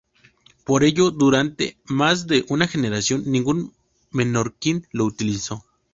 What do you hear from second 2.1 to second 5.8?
de una generación, ningún menorquín lo utilizó.